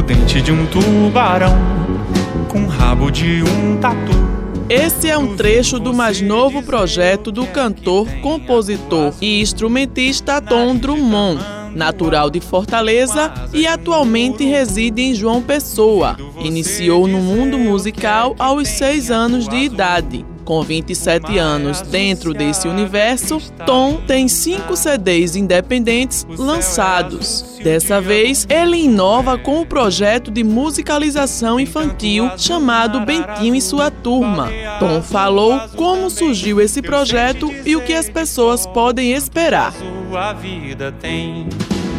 O 0.00 0.02
dente 0.02 0.40
de 0.40 0.50
um 0.50 0.64
tubarão 0.64 1.54
com 2.48 2.66
rabo 2.66 3.10
de 3.10 3.42
um 3.42 3.76
tatu. 3.76 4.12
Esse 4.66 5.10
é 5.10 5.18
um 5.18 5.36
trecho 5.36 5.78
do 5.78 5.92
mais 5.92 6.22
novo 6.22 6.62
projeto 6.62 7.30
do 7.30 7.46
cantor, 7.46 8.08
compositor 8.22 9.12
e 9.20 9.42
instrumentista 9.42 10.40
Tom 10.40 10.74
Drummond, 10.74 11.44
natural 11.74 12.30
de 12.30 12.40
Fortaleza 12.40 13.30
e 13.52 13.66
atualmente 13.66 14.42
reside 14.42 15.02
em 15.02 15.14
João 15.14 15.42
Pessoa. 15.42 16.16
Iniciou 16.42 17.06
no 17.06 17.18
mundo 17.18 17.58
musical 17.58 18.34
aos 18.38 18.68
seis 18.68 19.10
anos 19.10 19.46
de 19.46 19.56
idade. 19.56 20.24
Com 20.44 20.62
27 20.62 21.38
anos 21.38 21.80
dentro 21.82 22.34
desse 22.34 22.66
universo, 22.66 23.40
Tom 23.64 24.00
tem 24.06 24.26
cinco 24.28 24.76
CDs 24.76 25.36
independentes 25.36 26.26
lançados. 26.28 27.58
Dessa 27.62 28.00
vez, 28.00 28.46
ele 28.48 28.78
inova 28.78 29.38
com 29.38 29.60
o 29.60 29.66
projeto 29.66 30.30
de 30.30 30.42
musicalização 30.42 31.60
infantil 31.60 32.30
chamado 32.36 33.00
Bentinho 33.00 33.54
e 33.54 33.60
sua 33.60 33.90
turma. 33.90 34.48
Tom 34.78 35.02
falou 35.02 35.60
como 35.76 36.10
surgiu 36.10 36.60
esse 36.60 36.80
projeto 36.80 37.52
e 37.64 37.76
o 37.76 37.82
que 37.82 37.92
as 37.92 38.08
pessoas 38.08 38.66
podem 38.66 39.12
esperar. 39.12 39.72
Sua 39.72 40.32
vida 40.32 40.92
tem 41.00 41.48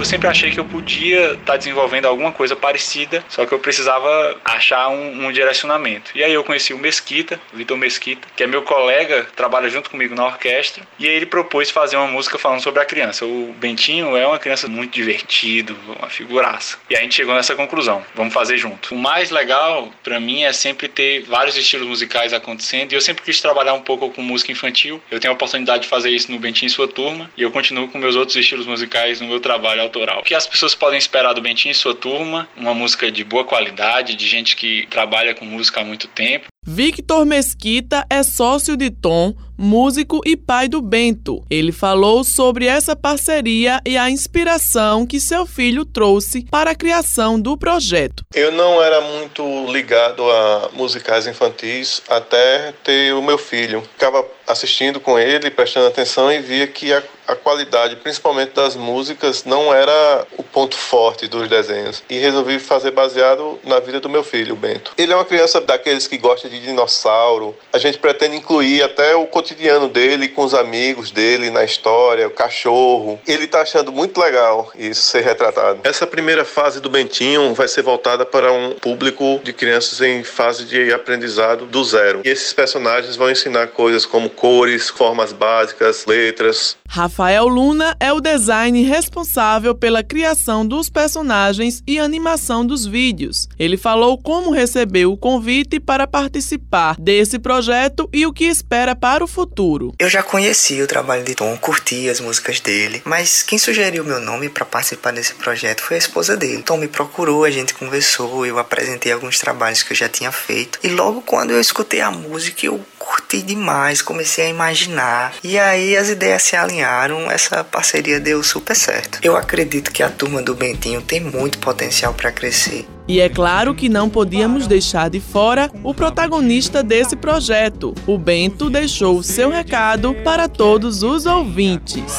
eu 0.00 0.04
sempre 0.04 0.28
achei 0.28 0.50
que 0.50 0.60
eu 0.60 0.64
podia 0.64 1.32
estar 1.32 1.52
tá 1.52 1.56
desenvolvendo 1.56 2.06
alguma 2.06 2.32
coisa 2.32 2.54
parecida, 2.54 3.24
só 3.28 3.46
que 3.46 3.52
eu 3.52 3.58
precisava 3.58 4.36
achar 4.44 4.88
um, 4.88 5.26
um 5.26 5.32
direcionamento. 5.32 6.10
E 6.14 6.22
aí 6.22 6.32
eu 6.32 6.44
conheci 6.44 6.74
o 6.74 6.78
Mesquita, 6.78 7.40
Vitor 7.52 7.76
Mesquita, 7.76 8.28
que 8.36 8.42
é 8.42 8.46
meu 8.46 8.62
colega, 8.62 9.26
trabalha 9.34 9.68
junto 9.68 9.90
comigo 9.90 10.14
na 10.14 10.26
orquestra, 10.26 10.86
e 10.98 11.08
aí 11.08 11.14
ele 11.14 11.26
propôs 11.26 11.70
fazer 11.70 11.96
uma 11.96 12.06
música 12.06 12.38
falando 12.38 12.62
sobre 12.62 12.82
a 12.82 12.84
criança. 12.84 13.24
O 13.24 13.54
Bentinho 13.58 14.16
é 14.16 14.26
uma 14.26 14.38
criança 14.38 14.68
muito 14.68 14.92
divertido, 14.92 15.76
uma 15.98 16.08
figuraça. 16.08 16.78
E 16.90 16.96
a 16.96 17.00
gente 17.00 17.14
chegou 17.14 17.34
nessa 17.34 17.54
conclusão, 17.54 18.04
vamos 18.14 18.34
fazer 18.34 18.58
junto. 18.58 18.94
O 18.94 18.98
mais 18.98 19.30
legal 19.30 19.90
para 20.02 20.20
mim 20.20 20.44
é 20.44 20.52
sempre 20.52 20.88
ter 20.88 21.22
vários 21.22 21.56
estilos 21.56 21.88
musicais 21.88 22.32
acontecendo, 22.32 22.92
e 22.92 22.94
eu 22.94 23.00
sempre 23.00 23.24
quis 23.24 23.40
trabalhar 23.40 23.74
um 23.74 23.82
pouco 23.82 24.10
com 24.10 24.22
música 24.22 24.52
infantil. 24.52 25.02
Eu 25.10 25.18
tenho 25.18 25.32
a 25.32 25.34
oportunidade 25.34 25.84
de 25.84 25.88
fazer 25.88 26.10
isso 26.10 26.30
no 26.30 26.38
Bentinho 26.38 26.68
e 26.68 26.70
sua 26.70 26.86
turma, 26.86 27.30
e 27.36 27.42
eu 27.42 27.50
continuo 27.50 27.88
com 27.88 27.98
meus 27.98 28.14
outros 28.14 28.36
estilos 28.36 28.66
musicais 28.66 29.20
no 29.20 29.28
meu 29.28 29.40
trabalho 29.40 29.85
autoral. 29.86 30.20
O 30.20 30.22
que 30.22 30.34
as 30.34 30.46
pessoas 30.46 30.74
podem 30.74 30.98
esperar 30.98 31.32
do 31.32 31.40
Bentinho 31.40 31.72
e 31.72 31.74
sua 31.74 31.94
turma? 31.94 32.48
Uma 32.56 32.74
música 32.74 33.10
de 33.10 33.24
boa 33.24 33.44
qualidade, 33.44 34.14
de 34.14 34.26
gente 34.26 34.54
que 34.56 34.86
trabalha 34.88 35.34
com 35.34 35.44
música 35.44 35.80
há 35.80 35.84
muito 35.84 36.06
tempo. 36.08 36.46
Victor 36.68 37.24
Mesquita 37.24 38.04
é 38.10 38.24
sócio 38.24 38.76
de 38.76 38.90
Tom, 38.90 39.32
músico 39.56 40.20
e 40.26 40.36
pai 40.36 40.68
do 40.68 40.82
Bento. 40.82 41.44
Ele 41.48 41.72
falou 41.72 42.24
sobre 42.24 42.66
essa 42.66 42.94
parceria 42.94 43.80
e 43.86 43.96
a 43.96 44.10
inspiração 44.10 45.06
que 45.06 45.20
seu 45.20 45.46
filho 45.46 45.84
trouxe 45.84 46.44
para 46.50 46.72
a 46.72 46.74
criação 46.74 47.40
do 47.40 47.56
projeto. 47.56 48.24
Eu 48.34 48.50
não 48.50 48.82
era 48.82 49.00
muito 49.00 49.42
ligado 49.70 50.28
a 50.28 50.70
musicais 50.72 51.26
infantis 51.26 52.02
até 52.08 52.74
ter 52.84 53.14
o 53.14 53.22
meu 53.22 53.38
filho. 53.38 53.82
Ficava 53.82 54.24
assistindo 54.46 55.00
com 55.00 55.18
ele, 55.18 55.50
prestando 55.50 55.88
atenção 55.88 56.30
e 56.30 56.38
via 56.38 56.66
que 56.66 56.92
a, 56.92 57.02
a 57.26 57.34
qualidade, 57.34 57.96
principalmente 57.96 58.52
das 58.52 58.76
músicas, 58.76 59.44
não 59.44 59.74
era 59.74 60.26
o 60.36 60.42
ponto 60.42 60.76
forte 60.76 61.26
dos 61.26 61.48
desenhos. 61.48 62.02
E 62.08 62.18
resolvi 62.18 62.58
fazer 62.58 62.92
baseado 62.92 63.58
na 63.64 63.80
vida 63.80 63.98
do 63.98 64.08
meu 64.08 64.22
filho, 64.22 64.54
o 64.54 64.56
Bento. 64.56 64.92
Ele 64.96 65.12
é 65.12 65.16
uma 65.16 65.24
criança 65.24 65.60
daqueles 65.60 66.06
que 66.06 66.16
gosta 66.16 66.48
de 66.48 66.55
de 66.60 66.66
dinossauro. 66.66 67.54
A 67.72 67.78
gente 67.78 67.98
pretende 67.98 68.36
incluir 68.36 68.82
até 68.82 69.14
o 69.14 69.26
cotidiano 69.26 69.88
dele 69.88 70.28
com 70.28 70.44
os 70.44 70.54
amigos 70.54 71.10
dele 71.10 71.50
na 71.50 71.64
história, 71.64 72.26
o 72.26 72.30
cachorro. 72.30 73.20
Ele 73.26 73.44
está 73.44 73.62
achando 73.62 73.92
muito 73.92 74.20
legal 74.20 74.70
isso 74.76 75.02
ser 75.02 75.22
retratado. 75.22 75.80
Essa 75.84 76.06
primeira 76.06 76.44
fase 76.44 76.80
do 76.80 76.90
Bentinho 76.90 77.54
vai 77.54 77.68
ser 77.68 77.82
voltada 77.82 78.24
para 78.24 78.52
um 78.52 78.74
público 78.74 79.40
de 79.42 79.52
crianças 79.52 80.00
em 80.00 80.22
fase 80.22 80.64
de 80.64 80.92
aprendizado 80.92 81.66
do 81.66 81.84
zero. 81.84 82.22
E 82.24 82.28
esses 82.28 82.52
personagens 82.52 83.16
vão 83.16 83.30
ensinar 83.30 83.68
coisas 83.68 84.06
como 84.06 84.30
cores, 84.30 84.88
formas 84.88 85.32
básicas, 85.32 86.06
letras. 86.06 86.76
Rafael 86.88 87.46
Luna 87.46 87.96
é 88.00 88.12
o 88.12 88.20
design 88.20 88.82
responsável 88.82 89.74
pela 89.74 90.02
criação 90.02 90.66
dos 90.66 90.88
personagens 90.88 91.82
e 91.86 91.98
animação 91.98 92.64
dos 92.64 92.86
vídeos. 92.86 93.48
Ele 93.58 93.76
falou 93.76 94.16
como 94.16 94.50
recebeu 94.50 95.12
o 95.12 95.16
convite 95.16 95.80
para 95.80 96.06
participar 96.06 96.45
participar 96.46 96.96
desse 96.98 97.38
projeto 97.38 98.08
e 98.12 98.24
o 98.24 98.32
que 98.32 98.44
espera 98.44 98.94
para 98.94 99.24
o 99.24 99.26
futuro. 99.26 99.92
Eu 99.98 100.08
já 100.08 100.22
conheci 100.22 100.80
o 100.80 100.86
trabalho 100.86 101.24
de 101.24 101.34
Tom, 101.34 101.56
curti 101.56 102.08
as 102.08 102.20
músicas 102.20 102.60
dele, 102.60 103.02
mas 103.04 103.42
quem 103.42 103.58
sugeriu 103.58 104.04
meu 104.04 104.20
nome 104.20 104.48
para 104.48 104.64
participar 104.64 105.12
desse 105.12 105.34
projeto 105.34 105.82
foi 105.82 105.96
a 105.96 105.98
esposa 105.98 106.36
dele. 106.36 106.62
Tom 106.62 106.76
me 106.76 106.86
procurou, 106.86 107.44
a 107.44 107.50
gente 107.50 107.74
conversou, 107.74 108.46
eu 108.46 108.58
apresentei 108.58 109.10
alguns 109.10 109.38
trabalhos 109.38 109.82
que 109.82 109.92
eu 109.92 109.96
já 109.96 110.08
tinha 110.08 110.30
feito 110.30 110.78
e 110.82 110.88
logo 110.88 111.20
quando 111.22 111.50
eu 111.50 111.60
escutei 111.60 112.00
a 112.00 112.10
música 112.10 112.66
eu 112.66 112.80
curti 113.26 113.42
demais, 113.42 114.00
comecei 114.00 114.46
a 114.46 114.48
imaginar 114.48 115.34
e 115.42 115.58
aí 115.58 115.96
as 115.96 116.08
ideias 116.08 116.42
se 116.42 116.54
alinharam, 116.54 117.30
essa 117.30 117.64
parceria 117.64 118.20
deu 118.20 118.42
super 118.42 118.76
certo. 118.76 119.18
Eu 119.22 119.36
acredito 119.36 119.90
que 119.90 120.02
a 120.02 120.08
turma 120.08 120.40
do 120.40 120.54
Bentinho 120.54 121.02
tem 121.02 121.20
muito 121.20 121.58
potencial 121.58 122.14
para 122.14 122.30
crescer. 122.30 122.86
E 123.08 123.20
é 123.20 123.28
claro 123.28 123.74
que 123.74 123.88
não 123.88 124.08
podíamos 124.08 124.66
deixar 124.66 125.10
de 125.10 125.20
fora 125.20 125.70
o 125.82 125.92
protagonista 125.92 126.82
desse 126.82 127.16
projeto. 127.16 127.94
O 128.06 128.16
Bento 128.16 128.70
deixou 128.70 129.18
o 129.18 129.22
seu 129.22 129.50
recado 129.50 130.14
para 130.24 130.48
todos 130.48 131.02
os 131.02 131.26
ouvintes. 131.26 132.12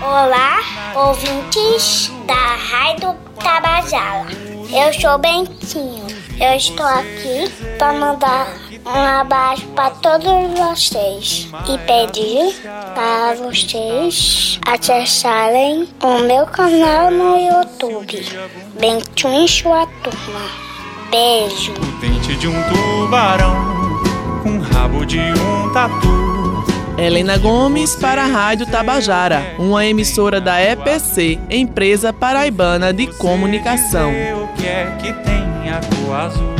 Olá, 0.00 0.60
ouvintes 0.94 2.12
da 2.26 2.34
Rádio 2.34 3.14
Tabajara. 3.42 4.28
Eu 4.70 4.92
sou 5.00 5.18
Bentinho. 5.18 6.06
Eu 6.38 6.54
estou 6.56 6.84
aqui 6.84 7.50
para 7.78 7.94
mandar 7.94 8.65
um 8.86 9.20
abraço 9.20 9.66
para 9.74 9.90
todos 9.90 10.26
vocês 10.56 11.48
e 11.68 11.78
pedir 11.78 12.54
para 12.94 13.34
vocês 13.34 14.60
acessarem 14.64 15.88
o 16.02 16.18
meu 16.20 16.46
canal 16.46 17.10
no 17.10 17.36
YouTube, 17.36 18.24
Bentinho 18.78 19.44
e 19.44 19.48
sua 19.48 19.86
turma. 20.02 20.40
Beijo. 21.10 21.72
O 21.72 22.00
dente 22.00 22.36
de 22.36 22.48
um 22.48 22.54
tubarão 22.62 23.54
com 24.42 24.58
rabo 24.58 25.04
de 25.04 25.18
um 25.18 25.72
tatu. 25.72 26.26
Helena 26.98 27.36
Gomes 27.36 27.94
para 27.96 28.22
a 28.22 28.26
Rádio 28.26 28.66
Tabajara, 28.66 29.54
uma 29.58 29.84
emissora 29.84 30.40
da 30.40 30.62
EPC, 30.62 31.38
empresa 31.50 32.12
paraibana 32.12 32.92
de 32.92 33.06
comunicação. 33.18 34.10
O 34.10 34.48
que 34.56 34.66
é 34.66 34.96
que 34.98 35.12
tem 35.12 35.70
a 35.70 35.80
cor 36.04 36.14
azul? 36.14 36.55